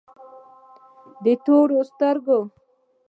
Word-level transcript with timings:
د 1.23 1.25
سترگو 1.43 1.85
توره 1.97 2.39